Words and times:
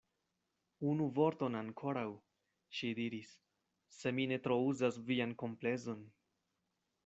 Unu 0.91 1.07
vorton 1.19 1.57
ankoraŭ, 1.59 2.05
ŝi 2.79 2.91
diris, 3.01 3.35
se 3.99 4.17
mi 4.21 4.29
ne 4.35 4.41
trouzas 4.49 5.01
vian 5.11 5.41
komplezon. 5.45 6.05